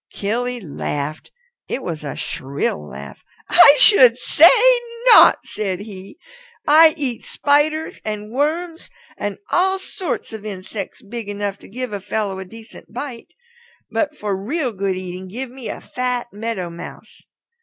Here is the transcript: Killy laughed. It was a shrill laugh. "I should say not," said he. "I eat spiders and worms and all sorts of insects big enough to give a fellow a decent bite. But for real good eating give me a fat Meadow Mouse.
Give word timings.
Killy 0.11 0.59
laughed. 0.59 1.29
It 1.67 1.83
was 1.83 2.03
a 2.03 2.15
shrill 2.15 2.89
laugh. 2.89 3.19
"I 3.47 3.77
should 3.79 4.17
say 4.17 4.49
not," 5.13 5.37
said 5.45 5.81
he. 5.81 6.17
"I 6.67 6.95
eat 6.97 7.23
spiders 7.23 8.01
and 8.03 8.31
worms 8.31 8.89
and 9.15 9.37
all 9.51 9.77
sorts 9.77 10.33
of 10.33 10.43
insects 10.43 11.03
big 11.03 11.29
enough 11.29 11.59
to 11.59 11.69
give 11.69 11.93
a 11.93 12.01
fellow 12.01 12.39
a 12.39 12.45
decent 12.45 12.91
bite. 12.91 13.35
But 13.91 14.17
for 14.17 14.35
real 14.35 14.71
good 14.71 14.95
eating 14.97 15.27
give 15.27 15.51
me 15.51 15.69
a 15.69 15.79
fat 15.79 16.33
Meadow 16.33 16.71
Mouse. 16.71 17.21